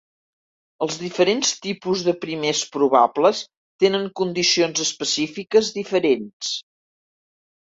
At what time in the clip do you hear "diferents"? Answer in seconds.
1.01-1.51, 5.77-6.57